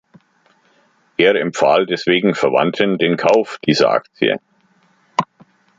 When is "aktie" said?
3.91-4.39